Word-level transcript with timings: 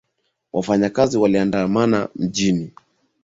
Wafanyikazi 0.53 1.17
waliandamana 1.17 2.09
mjini 2.15 2.71